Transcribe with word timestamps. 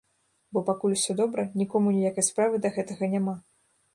Бо 0.55 0.59
пакуль 0.69 0.95
усё 0.97 1.15
добра, 1.19 1.45
нікому 1.61 1.93
ніякай 1.97 2.27
справы 2.31 2.61
да 2.63 2.69
гэтага 2.79 3.13
няма. 3.15 3.37